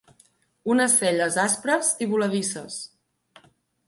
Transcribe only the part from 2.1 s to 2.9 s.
voladisses.